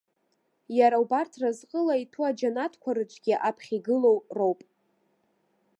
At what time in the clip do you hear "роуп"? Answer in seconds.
4.37-4.59